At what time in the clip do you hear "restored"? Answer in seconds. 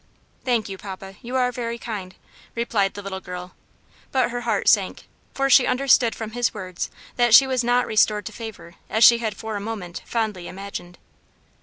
7.85-8.25